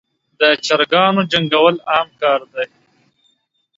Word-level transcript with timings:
دچراګانو 0.39 1.21
جنګول 1.31 1.75
عام 1.91 2.09
کار 2.21 2.41
دی. 2.53 2.65